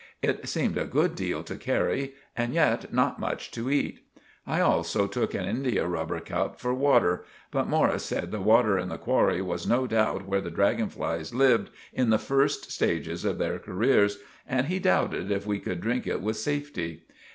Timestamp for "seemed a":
0.49-0.85